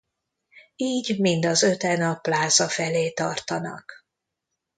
Így 0.75 1.19
mind 1.19 1.45
az 1.45 1.63
öten 1.63 2.01
a 2.01 2.15
pláza 2.15 2.67
felé 2.69 3.11
tartanak. 3.11 4.05